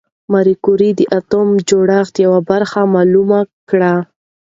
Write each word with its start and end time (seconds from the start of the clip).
ماري 0.31 0.55
کوري 0.65 0.89
د 0.95 1.01
اتومي 1.19 1.59
جوړښت 1.69 2.15
یوه 2.25 2.39
برخه 2.51 2.79
معلومه 2.93 3.39
کړه. 3.69 3.93